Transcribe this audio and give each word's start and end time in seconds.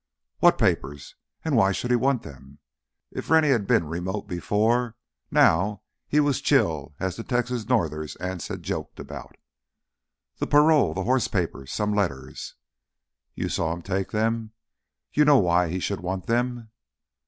"What 0.39 0.57
papers, 0.57 1.13
and 1.45 1.55
why 1.55 1.71
should 1.71 1.91
he 1.91 1.95
want 1.95 2.23
them?" 2.23 2.57
If 3.11 3.29
Rennie 3.29 3.49
had 3.51 3.67
been 3.67 3.85
remote 3.85 4.27
before, 4.27 4.95
now 5.29 5.83
he 6.07 6.19
was 6.19 6.37
as 6.37 6.41
chill 6.41 6.95
as 6.99 7.17
the 7.17 7.23
Texas 7.23 7.69
northers 7.69 8.15
Anse 8.15 8.47
had 8.47 8.63
joked 8.63 8.99
about. 8.99 9.35
"The 10.39 10.47
parole, 10.47 10.95
the 10.95 11.03
horse 11.03 11.27
papers, 11.27 11.71
some 11.71 11.93
letters...." 11.93 12.55
"You 13.35 13.47
saw 13.47 13.73
him 13.73 13.83
take 13.83 14.09
them? 14.09 14.53
You 15.13 15.23
know 15.23 15.37
why 15.37 15.69
he 15.69 15.79
should 15.79 15.99
want 15.99 16.25
them?" 16.25 16.71